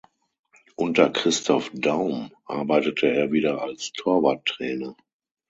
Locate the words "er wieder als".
3.07-3.91